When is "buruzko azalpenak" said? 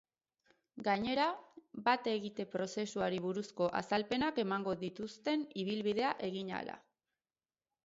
3.27-4.43